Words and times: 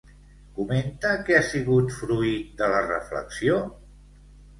Comenta 0.59 1.09
que 1.27 1.35
ha 1.39 1.41
sigut 1.49 1.93
fruit 1.97 2.47
de 2.63 2.71
la 2.77 2.81
reflexió? 2.87 3.59